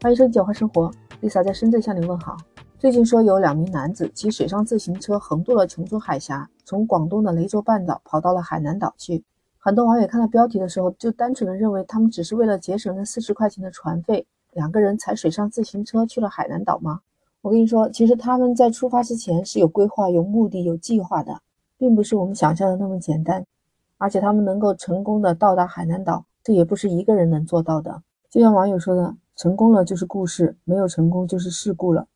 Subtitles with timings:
[0.00, 0.88] 欢迎收听《九花生活》
[1.20, 2.36] ，Lisa 在深圳向您问好。
[2.78, 9.24] 最近说有两名男子骑水上自行车横渡了琼州海峡，从广东的雷州半岛跑到了海南岛去。
[9.58, 17.00] 很多网友看到标题的时候，就单纯的认为他们只是为了节省那四十块钱的船费，两个人踩水上自行车去了海南岛吗？
[17.42, 21.40] 我跟你说，其实他们在出发之前是有规划、有目的、有计划的，
[21.76, 23.44] 并不是我们想象的那么简单。
[23.96, 28.00] 而且他们能够成功的到达海南岛，这也不是一个人能做到的。
[28.30, 29.12] 就像网友说的。
[29.38, 32.08] 成功了就是故事，没有成功就是事故了。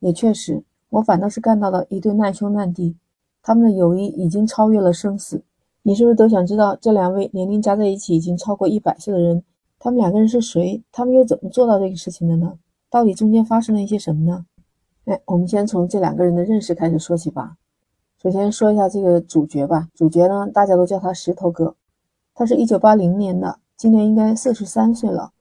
[0.00, 2.94] 也确实，我反倒是看到了一对难兄难弟，
[3.42, 5.42] 他们的友谊已经超越了生死。
[5.82, 9.42] 你是不是都想知道这两位年龄加在一起已经超过一百岁的人，
[9.78, 10.82] 他们两个人是谁？
[10.92, 12.58] 他们又怎么做到这个事情的呢？
[12.90, 14.44] 到底中间发生了一些什么呢？
[15.06, 17.56] 哎，我们先从这两个人的认识开始说起吧。
[18.22, 19.88] 首先说一下这个主角吧。
[19.94, 21.74] 主角呢，大家都叫他石头哥，
[22.34, 25.32] 他是一九八零年的，今年应该四十三岁了。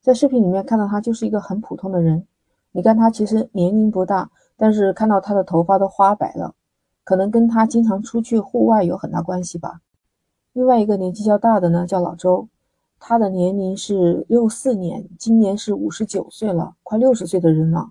[0.00, 2.26] 在视频里面看到他就是一个很普通的人，
[2.72, 6.54] 你看他其实年龄不大，但是看到他的头发都花白了，
[7.04, 9.80] 可能跟他经常出去户外有很大关系吧。
[10.54, 12.48] 另外一个年纪较大的呢叫老周，
[12.98, 17.90] 他的年龄是六四年，今年是五十九岁了，快六十岁的人了。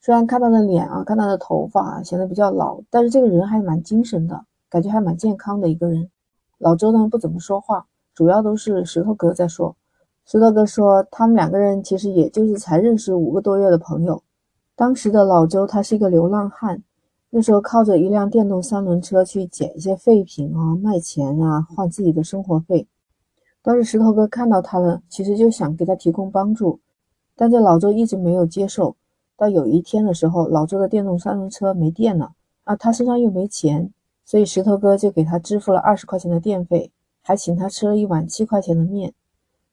[0.00, 6.10] 虽然看他的脸啊，看他的头发显得比较老，但是这个人还蛮精神的，感觉还蛮健康的一个人。
[6.58, 9.76] 老周呢不怎么说话，主要都是石头哥在说。
[10.24, 14.22] 石头哥说，他们两个人其实也就是才认识五个多月的朋友。
[14.76, 16.82] 当时的老周他是一个流浪汉，
[17.30, 22.86] 那时候靠着一辆电动三轮车去捡一些废品啊，卖钱啊，换自己的生活费。
[23.62, 26.80] 当时石头哥看到他了，其实就想给他提供帮助，
[27.36, 28.96] 但这老周一直没有接受。
[29.36, 32.32] 到有一天的时候，老周的电动三轮车没电了
[32.64, 33.92] 啊，他身上又没钱，
[34.24, 36.90] 所以石头哥就给他支付了二十块钱的电费，
[37.22, 39.12] 还请他吃了一碗七块钱的面。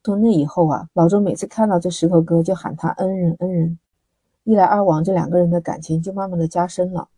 [0.04, 3.78] 从那以后啊，老周每次看到这石头哥就喊他恩人恩人，
[4.44, 7.10] 一来二往，这两个人的感情就慢慢的加深了。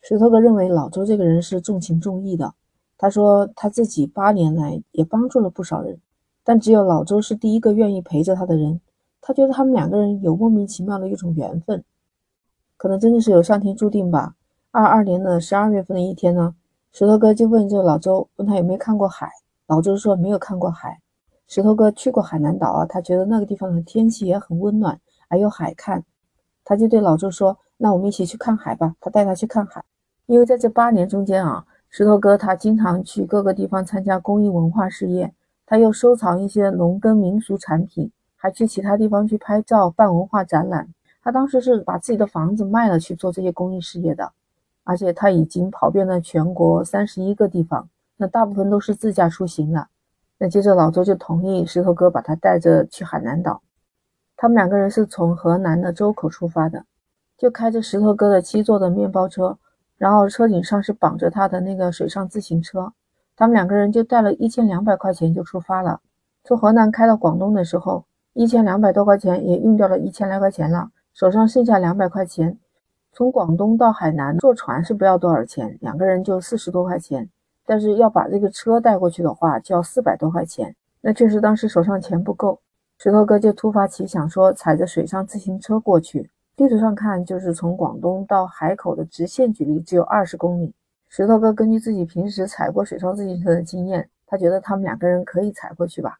[0.00, 2.54] 石头哥认为老周这个人是重情重义的，
[2.96, 5.98] 他说他自己八年来也帮助了不少人，
[6.44, 8.80] 但只有老周是第一个愿意陪着他的人。
[9.20, 11.82] 他觉得他们两个人有莫名其妙的一种缘分，
[12.76, 14.34] 可能真的是有上天注定吧。
[14.70, 16.54] 二二年的十二月份的一天呢，
[16.92, 19.30] 石头哥就问这个老周，问他有没有看过海。
[19.66, 21.00] 老周说没有看过海。
[21.46, 26.02] 石头哥去过海南岛啊，他觉得那个地方的天气也很温暖，还有海看，
[26.64, 29.84] 他就对老周说：“那我们一起去看海吧。”他带他去看海，
[30.26, 35.32] 因为在这八年中间啊，石头哥他经常去各个地方参加公益文化事业，
[35.66, 40.88] 他又收藏一些农耕民俗产品，还去其他地方去拍照、办文化展览。
[41.22, 44.32] 他当时是把自己的房子卖了去做这些公益事业的，
[44.82, 49.88] 而且他已经跑遍了全国三十一个地方，那大部分都是自驾出行了。
[50.38, 53.62] 那接着老周就同意石头哥把他带着去海南岛，
[54.36, 56.84] 他们两个人是从河南的周口出发的，
[57.38, 59.56] 就开着石头哥的七座的面包车，
[59.96, 62.92] 然后车顶上是绑着他的那个水上自行车，
[63.36, 66.00] 他们两个人就带了一千两百块钱就出发了。
[66.42, 72.58] 从河南开到广东的时候，一千两百多块钱也用掉了一千来块钱了，手上剩下两百块钱。
[73.12, 77.30] 从广东到海南坐船是不要多少钱，两个人就四十多块钱。
[77.66, 80.74] 但是要把这个车带过去的话，就要四百多块钱。
[81.00, 82.60] 那确实当时手上钱不够，
[82.98, 86.30] 石头哥就突发奇想说，踩着水上自行车过去。
[86.56, 90.72] 地图上看，就是从广东到海口的直线距离只有二十公里。
[91.08, 96.18] 石头哥根据自己平时踩过水上自行车的经验，他觉得他们两个人可以踩过去吧。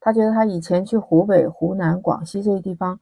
[0.00, 2.98] 他觉得他以前去湖北、湖南、广西这些地方，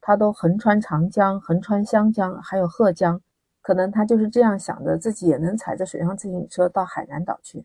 [0.00, 3.20] 他都横穿长江、横穿湘江，还有贺江。
[3.66, 7.64] 可能他就是这样想的，自己也能踩着水上自行车到海南岛去。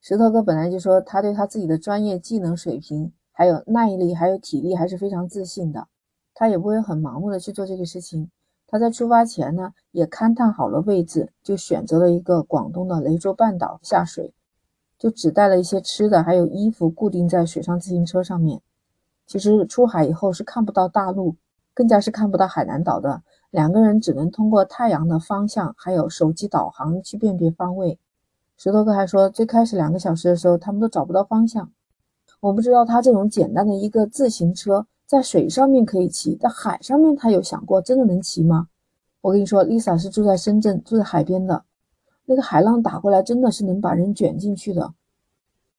[0.00, 5.86] 石头哥本来就说他对他自己的专业技能水平、还有耐力、还有体力还是非常自信的，
[6.34, 8.28] 他也不会很盲目的去做这个事情。
[8.66, 14.34] 他在出发前呢，也勘探好了位置，就选择了一个广东的雷州半岛下水，
[14.98, 18.60] 就只带了一些吃的，还有衣服，固定在水上自行车上面。
[19.28, 21.36] 其实出海以后是看不到大陆，
[21.72, 23.22] 更加是看不到海南岛的。
[23.56, 27.98] 两个人只能通过太阳的方向，还有手机导航去辨别方位。
[28.58, 31.72] 石头哥还说，最开始两个小时的时候，他们都找不到方向。
[32.40, 38.68] 我不知道他这种简单的一个自行车，在水上面可以骑，在海上面他有想过真的能骑吗？
[39.22, 41.64] 我跟你说，Lisa 是住在深圳，住在海边的，
[42.26, 44.92] 那个海浪打过来，真的是能把人卷进去的。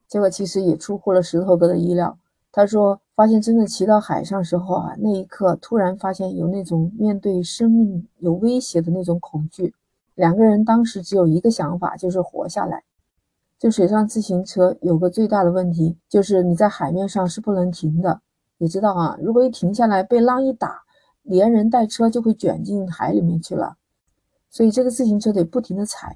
[0.08, 2.18] 结果其实也出乎了石头哥的意料。
[2.52, 9.74] 他说：“发现真的骑到海上时候啊，那一刻突然发现有那种面对生命有威胁的那种恐惧。
[10.14, 12.84] 两个人当时只有一个想法，就是活下来。
[13.58, 18.22] 就水上自行车有个最大的问题，就是你在海面上是不能停的，
[18.60, 20.84] 也知道啊，如果一停下来被浪一打，
[21.24, 23.78] 连人带车就会卷进海里面去了。
[24.52, 26.16] 所以这个自行车得不停的踩。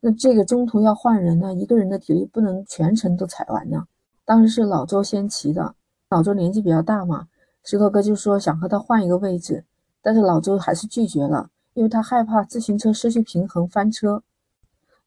[0.00, 3.84] 那这个中途要换人呢，一个人的体力不能全程都踩完呢。
[4.24, 5.74] 当时是老周先骑的，
[6.12, 7.28] 老周年纪比较大嘛，
[7.64, 9.64] 石头哥就说想和他换一个位置，
[10.02, 14.22] 但是老周还是拒绝了，因为他害怕自行车失去平衡翻车。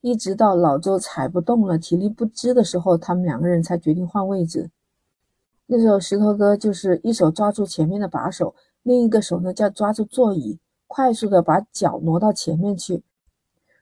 [0.01, 4.71] 一直到老周踩不动了，体力不支的时候，他们两个人才决定换位置。
[5.67, 10.57] 那时候石头哥就是一手抓住前面的把手，另一个手呢叫抓住座椅，
[10.87, 13.03] 快速的把脚挪到前面去。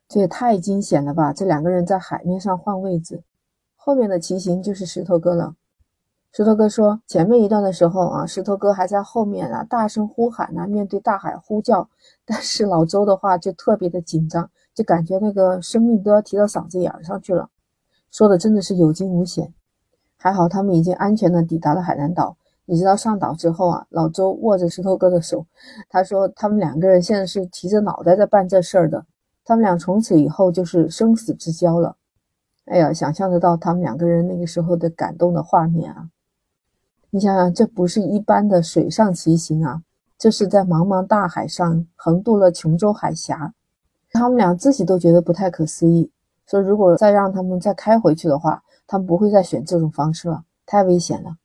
[0.09, 1.31] 这也太惊险了吧！
[1.31, 3.23] 这两个人在海面上换位置，
[3.77, 5.55] 后面的骑行就是石头哥了。
[6.35, 11.87] 石头哥说，前面一段的时候啊，石头哥还在后面啊，大声呼喊啊，面对大海呼叫。
[12.25, 17.51] 但是老周的话就特别的紧张，就感觉那个生命都要提到嗓子眼上去了，
[18.09, 19.53] 说的真的是有惊无险。
[20.17, 22.35] 还好他们已经安全的抵达了海南岛。
[22.65, 25.45] 你知道上岛之后啊，老周握着石头哥的手，
[25.87, 29.05] 他说他们两个人现在是提着脑袋在办这事儿的。
[29.45, 31.95] 他们俩从此以后就是生死之交了。
[32.65, 36.07] 哎呀，想象得到他们两个人那个时候的感动的画面啊！
[37.15, 39.83] 你想想，这不是一般的水上骑行啊，
[40.17, 43.53] 这是在茫茫大海上横渡了琼州海峡。
[44.11, 46.09] 他们俩自己都觉得不太可思议，
[46.47, 51.35] 说如果再让他们再开回去的话，他们不会再选这种方式了，太危险了。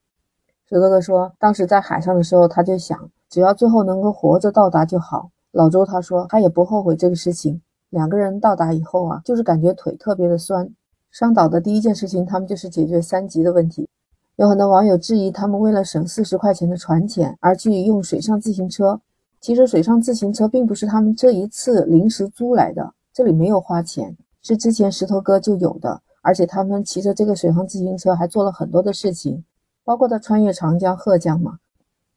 [0.66, 5.30] 水哥哥说，当时在海上的时候，他就想，只要最后能够活着到达就好。
[5.50, 7.60] 老周他说，他也不后悔这个事情。
[7.90, 10.70] 两个人到达以后啊，就是感觉腿特别的酸。
[11.10, 13.86] 上岛的第一件事情，他们就是解决三级的问题。
[14.38, 19.00] 有很多网友质疑，他们为了省四十块钱的船钱而去用水上自行车。
[19.40, 26.00] 其实水上自行车并不是他们这一次临时租来的，这里没有花钱，是之前石头哥就有的。
[26.23, 29.43] 而且他们骑着这个水上自行车还做了很多的事情，
[29.82, 31.58] 包括他穿越长江、贺江嘛。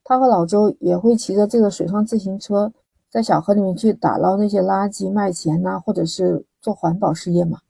[0.04, 2.72] 他和老周也会骑着这个水上自行车。
[3.10, 7.62] 在小河里面去打捞那些垃圾卖钱呐，或者是做环保事业嘛。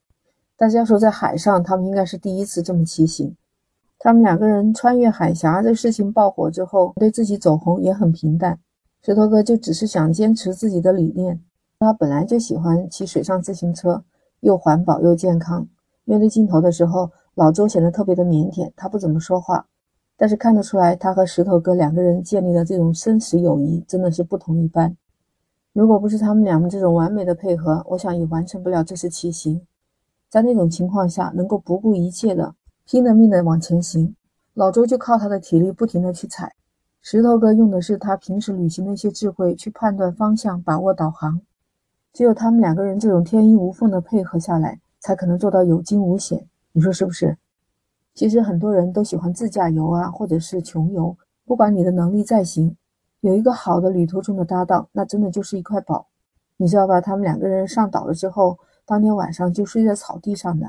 [0.58, 3.34] 大家说在海上，他们应该是第一次这么骑行。
[4.04, 8.58] 他们两个人穿越海峡，这事情爆火之后，对自己走红也很平淡。
[9.00, 11.40] 石头哥就只是想坚持自己的理念。
[11.78, 14.02] 他本来就喜欢骑水上自行车，
[14.40, 15.68] 又环保又健康。
[16.02, 19.68] 面对镜头的时候，老周显得特别的腼腆，他不怎么说话。
[20.16, 24.96] 但是看得出来，他和石头哥两个人建立的这种生死友谊，真的是不同一般。
[25.72, 29.62] 如果不是他们两个这种完美的配合，我想也完成不了这次骑行。
[30.28, 34.14] 在那种情况下，能够不顾一切的拼了命的往前行，
[34.54, 36.54] 老周就靠他的体力不停的去踩，
[37.00, 41.40] 石头哥用的是他平时旅行的一些智慧去判断方向、把握导航。
[42.12, 46.46] 只有他们两个人这种天衣无缝的配合下来，才可能做到有惊无险。
[46.72, 47.38] 你说是不是？
[48.14, 52.76] 其实很多人都喜欢自驾游啊，或者是穷游，不管你的能力再行。
[53.20, 56.06] 有一个好的旅途中的搭档，那真的就是一块宝，
[56.58, 57.00] 你知道吧？
[57.00, 60.66] 他们两个人上岛了之后，当天晚上就睡在草地上的。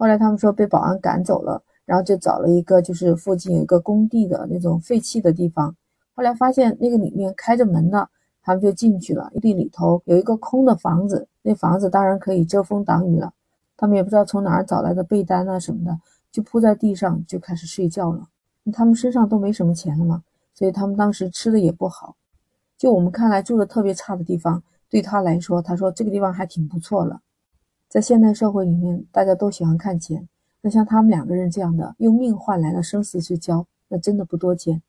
[0.00, 5.76] 后来他们说被保安赶走了，然后就找了一个就是附近有一个工地的那种废弃的地方。
[6.14, 8.08] 后来发现那个里面开着门呢，
[8.40, 9.30] 他们就进去了。
[9.42, 13.30] 地里头有一个空的房子，那房子当然可以遮风挡雨了。
[13.76, 16.00] 他们也不知道从哪儿找来的被单啊什么的，
[16.32, 18.26] 就铺在地上就开始睡觉了。
[18.72, 20.22] 他们身上都没什么钱了嘛。
[20.54, 22.16] 所以他们当时吃的也不好，
[22.78, 27.20] 就我们看来住的特别差的地方，对他来说，他说这个地方还挺不错了。
[27.90, 30.28] 在现代社会里面，大家都喜欢看钱，
[30.60, 34.80] 那像他们两个人这样的用命换来了生死之交，那真的不多见。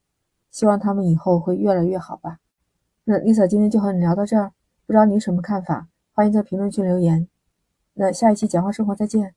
[0.52, 2.38] 希望他们以后会越来越好吧。
[3.04, 4.52] 那 Lisa 今天就和你聊到这儿，
[4.86, 5.88] 不知道你什么看法？
[6.14, 7.28] 欢迎在评论区留言。
[7.96, 9.34] 那下一期讲话生活再见。